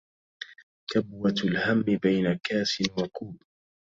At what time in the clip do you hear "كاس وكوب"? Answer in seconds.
2.43-3.39